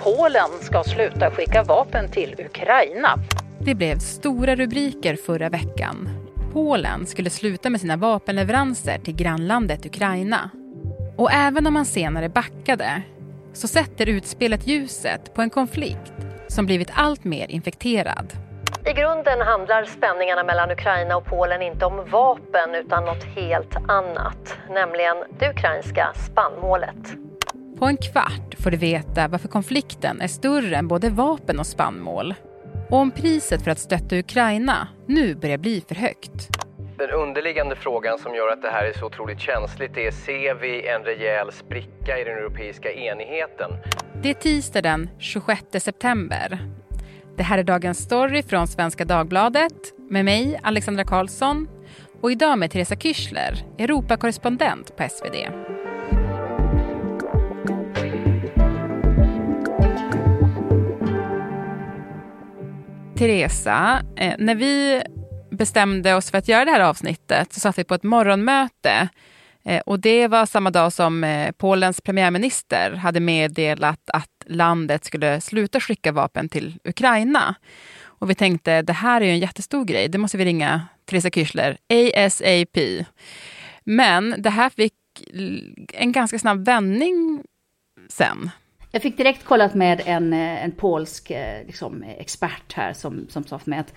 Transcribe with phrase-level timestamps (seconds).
[0.00, 3.18] Polen ska sluta skicka vapen till Ukraina.
[3.60, 6.08] Det blev stora rubriker förra veckan.
[6.52, 10.50] Polen skulle sluta med sina vapenleveranser till grannlandet Ukraina.
[11.16, 13.02] Och även om man senare backade
[13.52, 16.12] så sätter utspelet ljuset på en konflikt
[16.48, 18.32] som blivit allt mer infekterad.
[18.86, 24.56] I grunden handlar spänningarna mellan Ukraina och Polen inte om vapen utan något helt annat,
[24.70, 27.27] nämligen det ukrainska spannmålet.
[27.78, 32.34] På en kvart får du veta varför konflikten är större än både vapen och spannmål.
[32.90, 36.48] Och om priset för att stötta Ukraina nu börjar bli för högt.
[36.98, 40.88] Den underliggande frågan som gör att det här är så otroligt känsligt är ser vi
[40.88, 43.70] en rejäl spricka i den europeiska enigheten?
[44.22, 46.58] Det är tisdag den 26 september.
[47.36, 51.68] Det här är dagens story från Svenska Dagbladet med mig, Alexandra Karlsson
[52.20, 55.36] och idag med Teresa Kyschler, Europakorrespondent på SvD.
[63.18, 65.02] Teresa, eh, när vi
[65.50, 69.08] bestämde oss för att göra det här avsnittet så satt vi på ett morgonmöte
[69.64, 75.40] eh, och det var samma dag som eh, Polens premiärminister hade meddelat att landet skulle
[75.40, 77.54] sluta skicka vapen till Ukraina.
[78.00, 81.30] Och vi tänkte, det här är ju en jättestor grej, det måste vi ringa Teresa
[81.30, 83.06] Kyschler ASAP.
[83.84, 84.94] Men det här fick
[85.92, 87.42] en ganska snabb vändning
[88.08, 88.50] sen.
[88.90, 93.44] Jag fick direkt kollat med en, eh, en polsk eh, liksom, expert här som, som
[93.44, 93.94] sa för mig att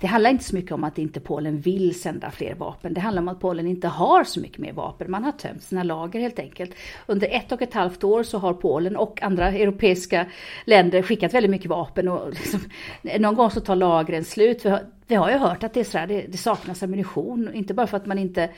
[0.00, 2.94] det handlar inte så mycket om att inte Polen vill sända fler vapen.
[2.94, 5.10] Det handlar om att Polen inte har så mycket mer vapen.
[5.10, 6.74] Man har tömt sina lager helt enkelt.
[7.06, 10.26] Under ett och ett halvt år så har Polen och andra europeiska
[10.64, 12.08] länder skickat väldigt mycket vapen.
[12.08, 12.60] Och liksom,
[13.18, 14.64] någon gång så tar lagren slut.
[14.64, 17.50] Vi har, vi har ju hört att det, är så här, det, det saknas ammunition.
[17.54, 18.50] Inte bara för att man inte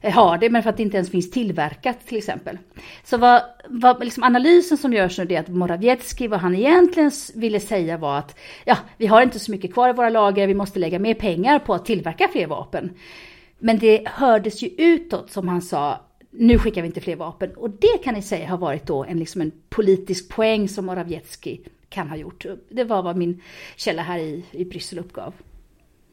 [0.00, 2.58] Eh, har det, men för att det inte ens finns tillverkat till exempel.
[3.04, 7.60] Så vad, vad liksom analysen som görs nu är att Morawiecki, vad han egentligen ville
[7.60, 10.78] säga var att ja, vi har inte så mycket kvar i våra lager, vi måste
[10.78, 12.90] lägga mer pengar på att tillverka fler vapen.
[13.58, 16.00] Men det hördes ju utåt som han sa,
[16.30, 17.50] nu skickar vi inte fler vapen.
[17.56, 21.60] Och det kan ni säga har varit då en, liksom en politisk poäng som Morawiecki
[21.88, 22.46] kan ha gjort.
[22.68, 23.42] Det var vad min
[23.76, 25.34] källa här i, i Bryssel uppgav.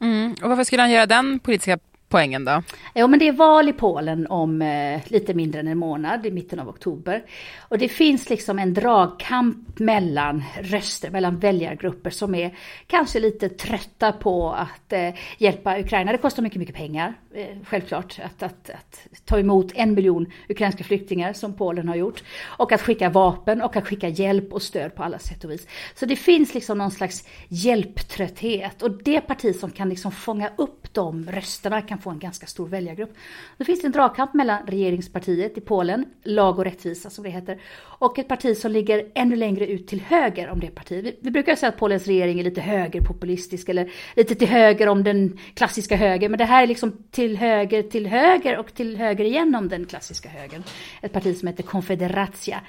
[0.00, 0.34] Mm.
[0.42, 1.78] Och varför skulle han göra den politiska
[2.14, 2.62] poängen då?
[2.94, 6.30] Jo, men det är val i Polen om eh, lite mindre än en månad, i
[6.30, 7.24] mitten av oktober.
[7.58, 14.12] Och det finns liksom en dragkamp mellan röster, mellan väljargrupper som är kanske lite trötta
[14.12, 16.12] på att eh, hjälpa Ukraina.
[16.12, 20.84] Det kostar mycket, mycket pengar, eh, självklart, att, att, att, ta emot en miljon ukrainska
[20.84, 22.22] flyktingar som Polen har gjort.
[22.44, 25.66] Och att skicka vapen och att skicka hjälp och stöd på alla sätt och vis.
[25.94, 28.82] Så det finns liksom någon slags hjälptrötthet.
[28.82, 32.68] Och det parti som kan liksom fånga upp de rösterna kan få en ganska stor
[32.68, 33.14] väljargrupp.
[33.58, 37.60] Då finns det en dragkamp mellan regeringspartiet i Polen, Lag och rättvisa som det heter,
[38.00, 41.04] och ett parti som ligger ännu längre ut till höger om det partiet.
[41.04, 45.04] Vi, vi brukar säga att Polens regering är lite högerpopulistisk eller lite till höger om
[45.04, 49.24] den klassiska höger, men det här är liksom till höger till höger och till höger
[49.24, 50.62] igen om den klassiska högern.
[51.02, 52.60] Ett parti som heter Konfederatia.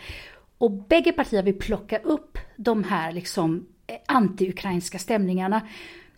[0.58, 5.62] Och bägge partier vill plocka upp de här liksom eh, anti-ukrainska stämningarna.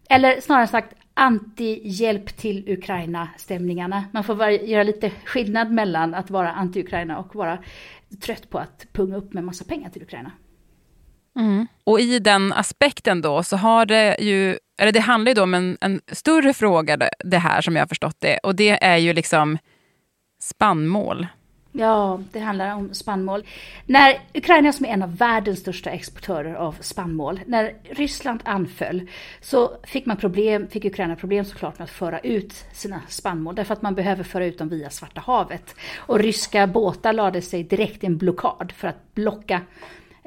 [0.10, 4.06] Eller snarare sagt anti-hjälp till Ukraina-stämningarna.
[4.14, 7.58] Man får göra lite skillnad mellan att vara anti-Ukraina och vara
[8.22, 10.32] trött på att punga upp med massa pengar till Ukraina.
[11.40, 11.68] Mm.
[11.84, 15.54] Och i den aspekten då så har det ju, eller det handlar ju då om
[15.54, 19.14] en, en större fråga det här som jag har förstått det och det är ju
[19.14, 19.58] liksom
[20.42, 21.28] spannmål.
[21.80, 23.44] Ja, det handlar om spannmål.
[23.86, 29.10] När Ukraina som är en av världens största exportörer av spannmål, när Ryssland anföll
[29.42, 33.74] så fick man problem, fick Ukraina problem såklart med att föra ut sina spannmål därför
[33.74, 35.76] att man behöver föra ut dem via Svarta havet.
[35.98, 39.62] Och ryska båtar lade sig direkt i en blockad för att blocka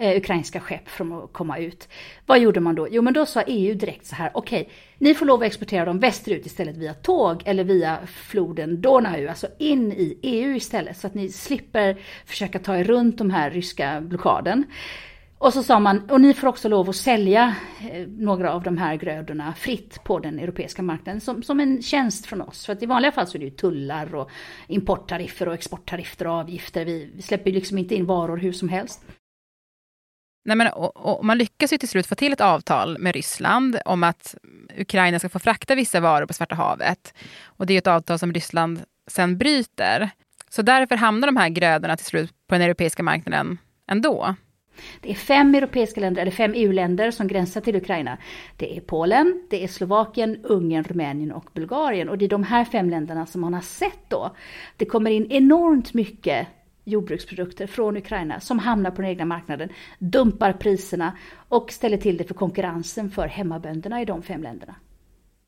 [0.00, 1.88] eh, ukrainska skepp från att komma ut.
[2.26, 2.88] Vad gjorde man då?
[2.90, 5.84] Jo, men då sa EU direkt så här, okej, okay, ni får lov att exportera
[5.84, 11.06] dem västerut istället via tåg eller via floden Donau, alltså in i EU istället, så
[11.06, 14.64] att ni slipper försöka ta er runt de här ryska blockaden.
[15.38, 17.54] Och så sa man, och ni får också lov att sälja
[17.90, 22.26] eh, några av de här grödorna fritt på den europeiska marknaden som, som en tjänst
[22.26, 22.66] från oss.
[22.66, 24.30] För att i vanliga fall så är det ju tullar och
[24.66, 26.84] importtariffer och exporttariffer och avgifter.
[26.84, 29.04] Vi, vi släpper ju liksom inte in varor hur som helst.
[30.44, 33.78] Nej, men, och, och man lyckas ju till slut få till ett avtal med Ryssland
[33.84, 34.34] om att
[34.78, 37.14] Ukraina ska få frakta vissa varor på Svarta havet.
[37.44, 40.10] Och det är ett avtal som Ryssland sen bryter.
[40.48, 43.58] Så därför hamnar de här grödorna till slut på den europeiska marknaden
[43.90, 44.34] ändå.
[45.00, 48.18] Det är fem europeiska länder, eller fem EU-länder som gränsar till Ukraina.
[48.56, 52.08] Det är Polen, det är Slovakien, Ungern, Rumänien och Bulgarien.
[52.08, 54.36] Och det är de här fem länderna som man har sett då.
[54.76, 56.48] Det kommer in enormt mycket
[56.90, 61.16] jordbruksprodukter från Ukraina som hamnar på den egna marknaden, dumpar priserna
[61.48, 64.74] och ställer till det för konkurrensen för hemmabönderna i de fem länderna.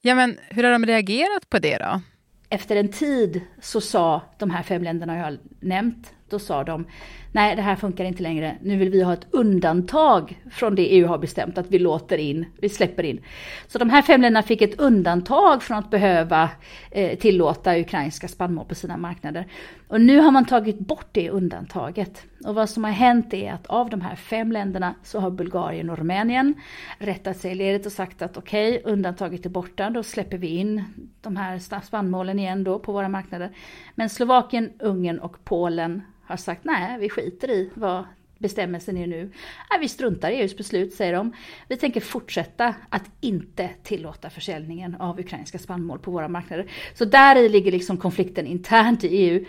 [0.02, 2.00] Ja, men hur har de reagerat på det då?
[2.48, 6.86] Efter en tid så sa de här fem länderna jag har nämnt, då sa de
[7.32, 11.06] nej det här funkar inte längre, nu vill vi ha ett undantag från det EU
[11.06, 13.20] har bestämt att vi låter in, vi släpper in.
[13.66, 16.50] Så de här fem länderna fick ett undantag från att behöva
[16.90, 19.46] eh, tillåta ukrainska spannmål på sina marknader.
[19.88, 22.24] Och nu har man tagit bort det undantaget.
[22.44, 25.90] Och vad som har hänt är att av de här fem länderna så har Bulgarien
[25.90, 26.54] och Rumänien
[26.98, 30.46] rättat sig i ledet och sagt att okej, okay, undantaget är borta, då släpper vi
[30.46, 30.84] in
[31.20, 33.50] de här spannmålen igen då på våra marknader.
[33.94, 36.02] Men Slovakien, Ungern och Polen
[36.32, 38.04] har sagt nej, vi skiter i vad
[38.42, 39.30] bestämmelsen är nu.
[39.70, 41.32] Nej, vi struntar i EUs beslut, säger de.
[41.68, 46.66] Vi tänker fortsätta att inte tillåta försäljningen av ukrainska spannmål på våra marknader.
[46.94, 49.44] Så där i ligger liksom konflikten internt i EU.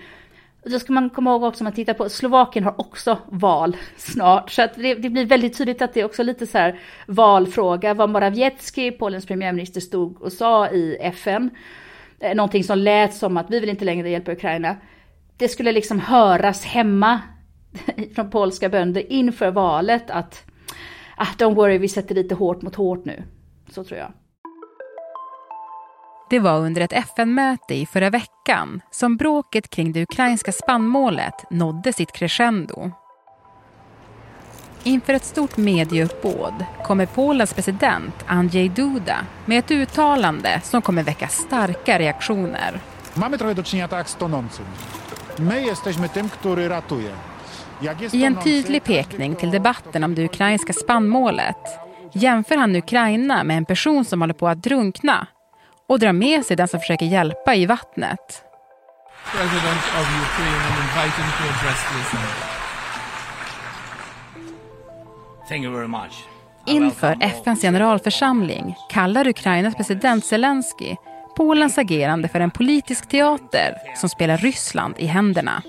[0.63, 3.77] Och då ska man komma ihåg också om man tittar på Slovakien har också val
[3.97, 4.51] snart.
[4.51, 7.94] Så att det, det, blir väldigt tydligt att det är också lite så här valfråga.
[7.94, 11.50] Vad Morawiecki, Polens premiärminister, stod och sa i FN.
[12.19, 14.75] Eh, någonting som lät som att vi vill inte längre hjälpa Ukraina
[15.38, 17.21] det skulle liksom höras hemma
[18.15, 20.44] från polska bönder inför valet att
[21.18, 23.24] ah, don't worry, vi sätter lite hårt mot hårt nu.
[23.69, 24.12] Så tror jag.
[26.30, 31.94] Det var under ett FN-möte i förra veckan som bråket kring det ukrainska spannmålet nådde
[31.94, 32.91] sitt crescendo.
[34.83, 41.27] Inför ett stort medieuppbåd kommer Polens president Andrzej Duda med ett uttalande som kommer väcka
[41.27, 42.80] starka reaktioner.
[43.15, 44.65] Mamy trochę do czynienia tak z tonącym.
[48.12, 51.57] I en tydlig pekning till debatten om det ukrainska spannmålet.
[52.13, 55.27] Jämför han Ukraina med en person som håller på att drunkna
[55.89, 58.44] och drar med sig den som försöker hjälpa i vattnet.
[66.65, 70.95] Inför FNs generalförsamling kallar Ukrainas president Zelensky
[71.38, 75.63] Polens agerande för en politisk teater som spelar Ryssland i händerna.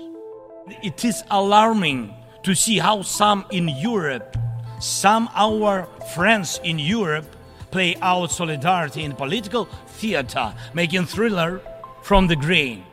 [0.81, 2.13] It is alarming
[2.43, 4.39] to see how some in Europe,
[4.81, 5.85] some our
[6.15, 7.27] friends in Europe
[7.71, 9.65] play out solidarity in political
[9.99, 11.59] theater, making thriller
[12.03, 12.83] from the green.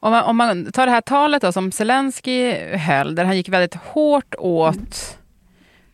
[0.00, 3.48] Om man, om man tar det här talet då, som Zelensky höll, där han gick
[3.48, 5.18] väldigt hårt åt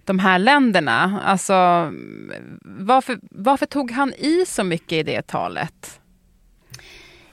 [0.06, 1.20] de här länderna.
[1.24, 1.52] Alltså,
[2.64, 6.00] varför, varför tog han i så mycket i det talet?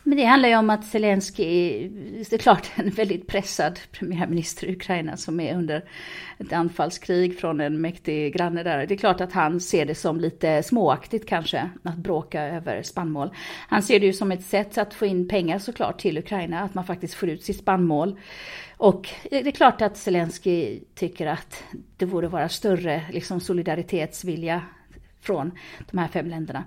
[0.05, 1.43] Men det handlar ju om att Zelensky
[2.29, 5.83] det är klart en väldigt pressad premiärminister i Ukraina som är under
[6.37, 8.87] ett anfallskrig från en mäktig granne där.
[8.87, 13.29] Det är klart att han ser det som lite småaktigt kanske att bråka över spannmål.
[13.67, 16.73] Han ser det ju som ett sätt att få in pengar såklart till Ukraina, att
[16.73, 18.19] man faktiskt får ut sitt spannmål.
[18.83, 21.63] Och det är klart att Zelensky tycker att
[21.97, 24.61] det borde vara större liksom, solidaritetsvilja
[25.21, 25.51] från
[25.91, 26.63] de här fem länderna.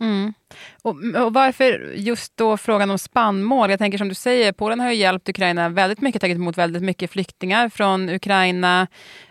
[0.00, 0.34] Mm.
[0.82, 3.70] Och, och, varför just då frågan om spannmål?
[3.70, 6.82] Jag tänker som du säger, Polen har ju hjälpt Ukraina väldigt mycket, tagit emot väldigt
[6.82, 8.86] mycket flyktingar från Ukraina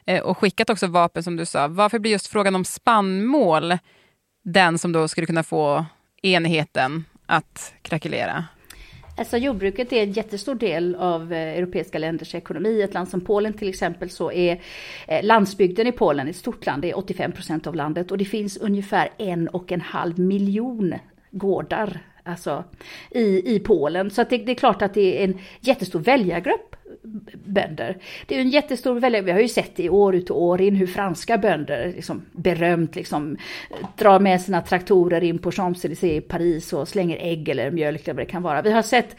[0.05, 1.67] eh, och skickat också vapen som du sa.
[1.67, 3.77] Varför blir just frågan om spannmål
[4.43, 5.85] den som då skulle kunna få
[6.21, 8.45] enheten att krackelera?
[9.19, 12.81] Alltså jordbruket är en jättestor del av eh, europeiska länders ekonomi.
[12.81, 14.61] Ett land som Polen till exempel så är
[15.07, 18.25] eh, landsbygden i Polen ett stort land, det är 85 procent av landet och det
[18.25, 20.95] finns ungefär en och en halv miljon
[21.31, 22.63] gårdar alltså,
[23.11, 24.11] i, i Polen.
[24.11, 26.75] Så det, det, är klart att det är en jättestor väljargrupp
[27.45, 27.97] bönder.
[28.27, 30.61] Det är en jättestor väljare, vi har ju sett det i år ut och år
[30.61, 33.37] in hur franska bönder liksom berömt liksom
[33.69, 38.07] eh, drar med sina traktorer in på Champs-Élysées i Paris och slänger ägg eller mjölk
[38.07, 38.61] eller vad det kan vara.
[38.61, 39.15] Vi har sett,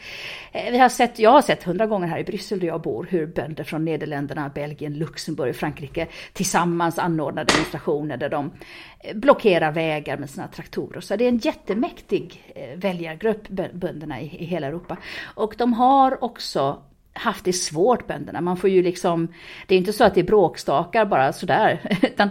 [0.51, 3.07] eh, vi har sett jag har sett hundra gånger här i Bryssel där jag bor
[3.09, 8.51] hur bönder från Nederländerna, Belgien, Luxemburg, Frankrike tillsammans anordnar demonstrationer där de
[8.99, 11.01] eh, blockerar vägar med sina traktorer.
[11.01, 12.43] Så det är en jättemäktig
[12.75, 14.97] väljargrupp, bönderna i, i hela Europa.
[15.35, 18.41] Och de har också haft det svårt bönderna.
[18.41, 19.27] Man får ju liksom,
[19.67, 22.29] det är inte så att det är bråkstakar bara sådär, utan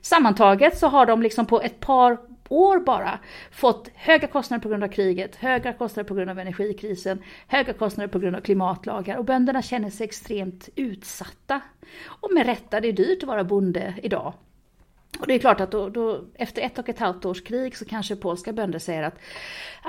[0.00, 2.18] sammantaget så har de liksom på ett par
[2.48, 3.18] år bara
[3.50, 8.08] fått höga kostnader på grund av kriget, höga kostnader på grund av energikrisen, höga kostnader
[8.08, 11.60] på grund av klimatlagar och bönderna känner sig extremt utsatta.
[12.06, 14.32] Och med rätta, det är dyrt att vara bonde idag.
[15.18, 17.84] Och det är klart att då, då, efter ett och ett halvt års krig så
[17.84, 19.18] kanske polska bönder säger att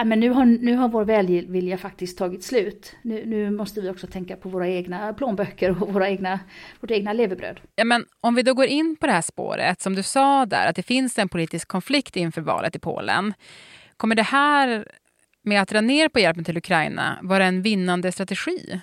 [0.05, 2.95] men nu, har, nu har vår välvilja faktiskt tagit slut.
[3.01, 6.39] Nu, nu, måste vi också tänka på våra egna plånböcker och våra egna,
[6.79, 7.59] vårt egna levebröd.
[7.75, 10.67] Ja, men om vi då går in på det här spåret, som du sa där,
[10.67, 13.33] att det finns en politisk konflikt inför valet i Polen.
[13.97, 14.85] Kommer det här
[15.43, 18.81] med att dra ner på hjälpen till Ukraina vara en vinnande strategi?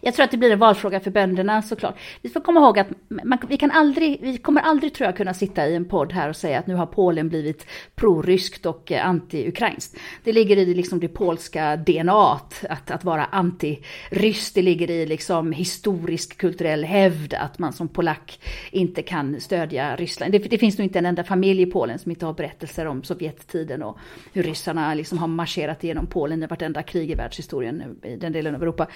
[0.00, 1.98] Jag tror att det blir en valfråga för bönderna såklart.
[2.22, 5.34] Vi får komma ihåg att man, vi, kan aldrig, vi kommer aldrig tror jag kunna
[5.34, 9.06] sitta i en podd här och säga att nu har Polen blivit proryskt och eh,
[9.06, 9.96] anti-ukrainskt.
[10.24, 12.32] Det ligger i liksom det polska DNA
[12.68, 14.54] att, att vara anti-rysk.
[14.54, 18.40] Det ligger i liksom historisk kulturell hävd att man som polack
[18.70, 20.32] inte kan stödja Ryssland.
[20.32, 23.02] Det, det finns nog inte en enda familj i Polen som inte har berättelser om
[23.02, 23.98] Sovjettiden och
[24.32, 28.54] hur ryssarna liksom har marscherat genom Polen i vartenda krig i världshistorien i den delen
[28.54, 28.86] av Europa.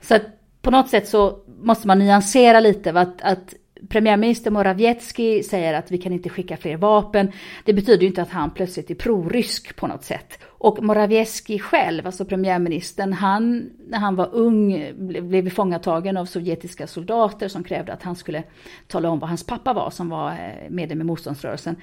[0.00, 0.22] Så att
[0.64, 2.90] på något sätt så måste man nyansera lite.
[2.90, 3.54] Att, att
[3.88, 7.32] premiärminister Morawiecki säger att vi kan inte skicka fler vapen.
[7.64, 10.38] Det betyder ju inte att han plötsligt är prorysk på något sätt.
[10.44, 14.92] Och Morawiecki själv, alltså premiärministern, han när han var ung
[15.28, 18.42] blev fångatagen av sovjetiska soldater som krävde att han skulle
[18.86, 21.76] tala om vad hans pappa var som var eh, medlem i motståndsrörelsen.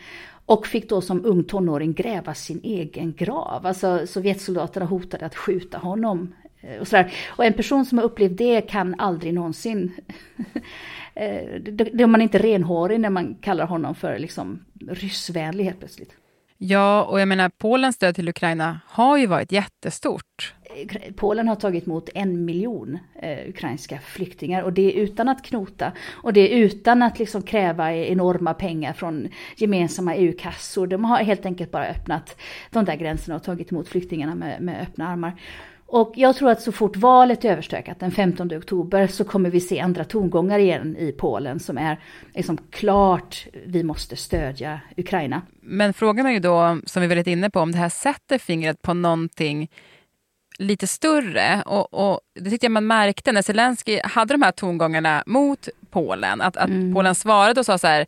[0.45, 3.65] Och fick då som ung tonåring gräva sin egen grav.
[3.65, 6.33] Alltså Sovjetsoldaterna hotade att skjuta honom
[6.79, 7.13] och, sådär.
[7.27, 9.91] och en person som har upplevt det kan aldrig någonsin...
[11.13, 16.11] Eh, då är man inte renhårig när man kallar honom för liksom ryssvänlig helt plötsligt.
[16.57, 20.53] Ja, och jag menar Polens stöd till Ukraina har ju varit jättestort.
[20.63, 25.43] Eh, Polen har tagit emot en miljon eh, ukrainska flyktingar och det är utan att
[25.43, 30.87] knota och det är utan att liksom kräva enorma pengar från gemensamma EU-kassor.
[30.87, 32.41] De har helt enkelt bara öppnat
[32.71, 35.33] de där gränserna och tagit emot flyktingarna med, med öppna armar.
[35.91, 39.59] Och jag tror att så fort valet är överstökat den 15 oktober så kommer vi
[39.59, 41.99] se andra tongångar igen i Polen som är
[42.35, 45.41] liksom klart vi måste stödja Ukraina.
[45.61, 48.81] Men frågan är ju då, som vi varit inne på, om det här sätter fingret
[48.81, 49.69] på någonting
[50.57, 51.63] lite större.
[51.65, 56.41] Och, och det tyckte jag man märkte när Zelensky hade de här tongångarna mot Polen.
[56.41, 56.93] Att, att mm.
[56.93, 58.05] Polen svarade och sa så här,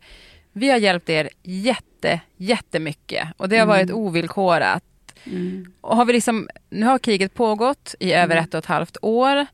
[0.52, 3.96] vi har hjälpt er jätte, jättemycket och det har varit mm.
[3.96, 4.84] ovillkorat.
[5.24, 5.72] Mm.
[5.80, 8.44] Och har vi liksom, nu har kriget pågått i över mm.
[8.44, 9.46] ett och ett halvt år.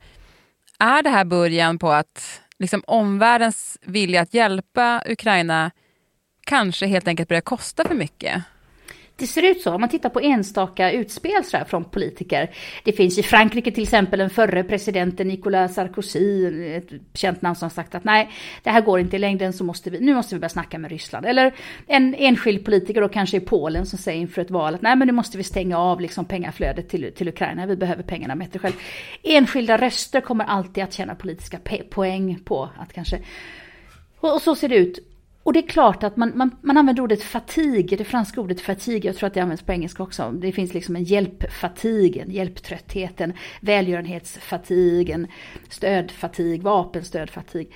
[0.79, 5.71] Är det här början på att liksom omvärldens vilja att hjälpa Ukraina
[6.45, 8.43] kanske helt enkelt börjar kosta för mycket?
[9.21, 12.51] Det ser ut så om man tittar på enstaka utspel så från politiker.
[12.85, 16.47] Det finns i Frankrike till exempel den förre presidenten Nicolas Sarkozy,
[16.77, 18.31] ett känt namn som sagt att nej,
[18.63, 20.91] det här går inte i längden så måste vi, nu måste vi börja snacka med
[20.91, 21.27] Ryssland.
[21.27, 21.55] Eller
[21.87, 25.07] en enskild politiker då kanske i Polen som säger inför ett val att nej men
[25.07, 28.75] nu måste vi stänga av liksom pengaflödet till, till Ukraina, vi behöver pengarna bättre själv.
[29.23, 31.59] Enskilda röster kommer alltid att tjäna politiska
[31.91, 33.19] poäng på att kanske
[34.21, 35.10] och så ser det ut.
[35.43, 39.05] Och det är klart att man, man, man använder ordet fatig, det franska ordet fatig,
[39.05, 40.31] jag tror att det används på engelska också.
[40.31, 45.27] Det finns liksom en hjälpfatig, en hjälptrötthet, en välgörenhetsfatig, en
[45.69, 47.73] stödfatig, vapenstödfatig.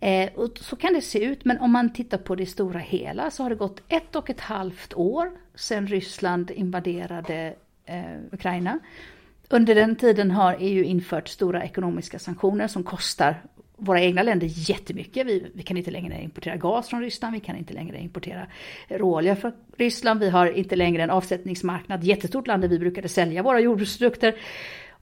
[0.00, 3.30] Eh, och så kan det se ut, men om man tittar på det stora hela
[3.30, 8.78] så har det gått ett och ett halvt år sedan Ryssland invaderade eh, Ukraina.
[9.48, 13.42] Under den tiden har EU infört stora ekonomiska sanktioner som kostar
[13.76, 15.26] våra egna länder jättemycket.
[15.26, 18.46] Vi, vi kan inte längre importera gas från Ryssland, vi kan inte längre importera
[18.88, 23.42] råolja från Ryssland, vi har inte längre en avsättningsmarknad, jättestort land där vi brukade sälja
[23.42, 24.34] våra jordbruksprodukter.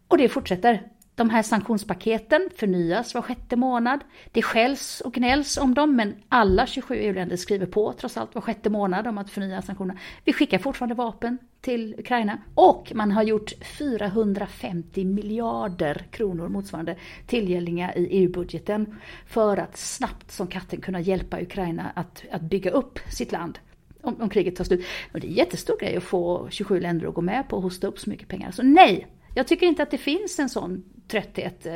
[0.09, 0.83] Och det fortsätter.
[1.17, 4.01] De här sanktionspaketen förnyas var sjätte månad.
[4.33, 8.43] Det skälls och gnälls om dem, men alla 27 EU-länder skriver på trots allt var
[8.43, 10.01] sjätte månad om att förnya sanktionerna.
[10.25, 17.95] Vi skickar fortfarande vapen till Ukraina och man har gjort 450 miljarder kronor motsvarande tillgängliga
[17.95, 23.33] i EU-budgeten för att snabbt som katten kunna hjälpa Ukraina att, att bygga upp sitt
[23.33, 23.59] land
[24.03, 24.87] om, om kriget tar slut.
[25.13, 27.63] Och det är en jättestor grej att få 27 länder att gå med på att
[27.63, 28.51] hosta upp så mycket pengar.
[28.51, 31.73] Så nej, jag tycker inte att det finns en sån trötthet eh,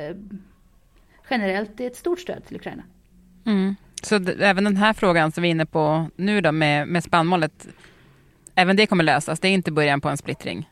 [1.31, 1.81] generellt.
[1.81, 2.83] Är ett stort stöd till Ukraina.
[3.47, 3.77] Mm.
[4.03, 7.69] Så även den här frågan som vi är inne på nu då med, med spannmålet,
[8.55, 9.41] även det kommer lösas?
[9.41, 10.69] Det är inte början på en splittring?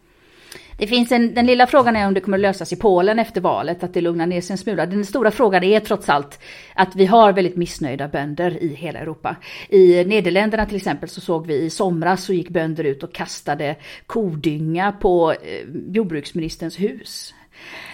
[0.79, 3.41] Det finns en, den lilla frågan är om det kommer att lösas i Polen efter
[3.41, 4.87] valet, att det lugnar ner sig en smula.
[4.87, 6.41] Den stora frågan är trots allt
[6.75, 9.37] att vi har väldigt missnöjda bönder i hela Europa.
[9.69, 13.77] I Nederländerna till exempel så såg vi i somras så gick bönder ut och kastade
[14.07, 15.39] kodynga på eh,
[15.89, 17.35] jordbruksministerns hus.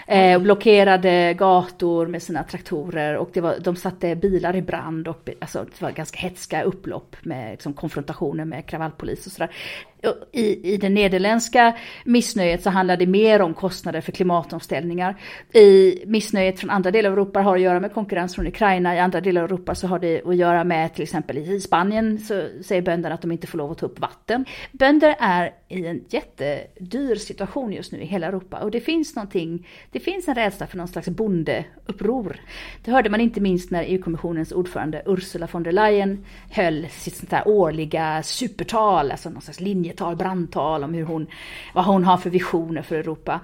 [0.07, 5.29] Eh, blockerade gator med sina traktorer och det var, de satte bilar i brand och
[5.41, 9.51] alltså, det var ganska hetska upplopp med liksom, konfrontationer med kravallpolis och sådär
[10.33, 15.17] i, i det nederländska missnöjet så handlar det mer om kostnader för klimatomställningar.
[15.53, 18.97] I missnöjet från andra delar av Europa har att göra med konkurrens från Ukraina.
[18.97, 22.19] I andra delar av Europa så har det att göra med till exempel i Spanien
[22.19, 24.45] så säger bönderna att de inte får lov att ta upp vatten.
[24.73, 29.67] Bönder är i en jättedyr situation just nu i hela Europa och det finns någonting
[29.93, 32.41] det finns en rädsla för någon slags bondeuppror.
[32.85, 37.31] Det hörde man inte minst när EU-kommissionens ordförande Ursula von der Leyen höll sitt sånt
[37.31, 41.27] där årliga supertal, alltså någon slags linjetal, brandtal om hur hon,
[41.75, 43.41] vad hon har för visioner för Europa.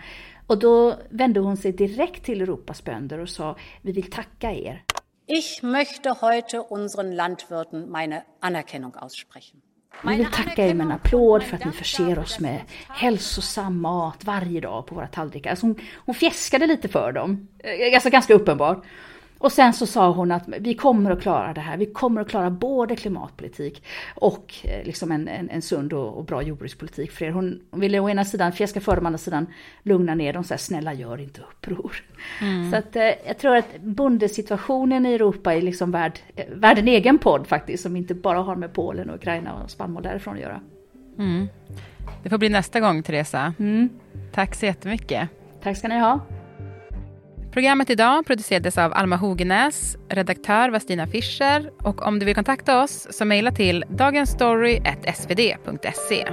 [0.47, 4.83] Och då vände hon sig direkt till Europas bönder och sa, vi vill tacka er.
[5.26, 9.61] Ich möchte heute unseren Landwirten meine Anerkennung aussprechen.
[10.02, 14.25] Vi vill tacka er med en applåd för att ni förser oss med hälsosam mat
[14.25, 15.50] varje dag på våra tallrikar.
[15.50, 17.49] Alltså hon, hon fjäskade lite för dem,
[17.95, 18.85] alltså ganska uppenbart.
[19.38, 21.76] Och sen så sa hon att vi kommer att klara det här.
[21.76, 26.25] Vi kommer att klara både klimatpolitik och eh, liksom en, en, en sund och, och,
[26.25, 27.30] bra jordbrukspolitik för er.
[27.30, 29.47] Hon, ville å ena sidan fjäska för dem, å andra sidan
[29.83, 30.45] lugna ner dem.
[30.45, 31.92] Så här, snälla gör inte uppror.
[32.40, 32.71] Mm.
[32.71, 36.88] Så att eh, jag tror att bondesituationen i Europa är liksom värd, eh, värd en
[36.88, 37.83] egen podd faktiskt.
[37.83, 40.61] Som inte bara har med Polen och Ukraina och spannmål därifrån att göra.
[41.18, 41.47] Mm.
[42.23, 43.54] Det får bli nästa gång Teresa.
[43.59, 43.88] Mm.
[44.33, 45.28] Tack så jättemycket.
[45.62, 46.21] Tack ska ni ha.
[47.52, 52.83] Programmet idag producerades av Alma Hogenäs, redaktör var Stina Fischer och om du vill kontakta
[52.83, 56.25] oss så mejla till dagensstory.svd.se.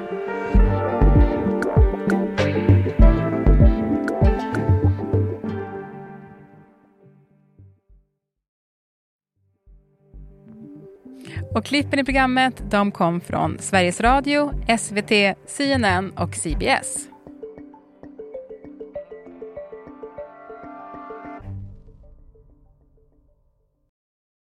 [11.55, 17.14] Och klippen i programmet de kom från Sveriges Radio, SVT, CNN och CBS.